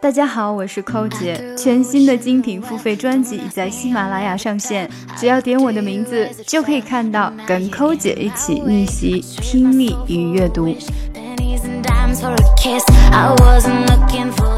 [0.00, 1.54] 大家好，我是寇姐。
[1.56, 4.86] 全新的精品付费专辑已在喜马拉雅上线，
[5.16, 10.68] 只要点我的名字，就可以看到跟寇姐一起逆袭听力与阅读。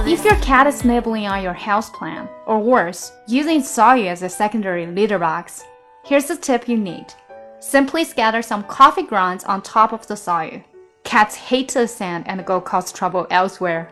[0.04, 4.86] If your cat is nibbling on your houseplant, or worse, using soil as a secondary
[4.86, 5.62] litter box,
[6.04, 7.06] here's a tip you need.
[7.60, 10.60] Simply scatter some coffee grounds on top of the soil.
[11.04, 13.88] Cats hate the sand and go cause trouble elsewhere.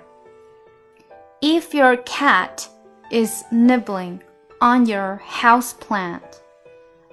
[1.41, 2.67] If your cat
[3.11, 4.21] is nibbling
[4.59, 6.41] on your houseplant,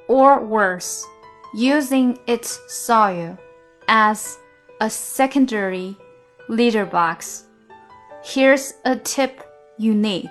[0.08, 1.06] or worse,
[1.54, 3.38] using its soil
[3.86, 4.36] as
[4.80, 5.96] a secondary
[6.48, 7.44] litter box,
[8.24, 9.44] here's a tip
[9.78, 10.30] you need.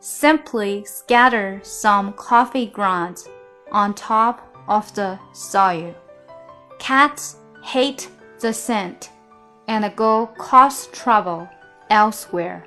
[0.00, 3.28] Simply scatter some coffee grounds
[3.70, 5.94] on top of the soil.
[6.80, 8.10] Cats hate
[8.40, 9.10] the scent
[9.68, 11.48] and go cause trouble
[11.90, 12.66] elsewhere.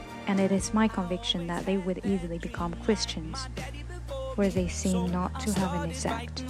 [0.27, 3.47] And it is my conviction that they would easily become Christians,
[4.35, 6.43] where they seem not to have an exact.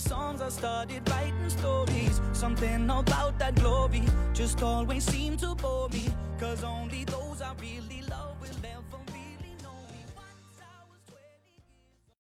[2.34, 6.06] Something about that glory just always seemed to bore me,
[6.40, 8.01] cause only those I really